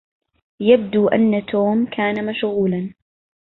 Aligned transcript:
يبدو 0.59 1.07
أن 1.07 1.45
توم 1.51 1.85
كان 1.85 2.25
مشغولا. 2.25 2.93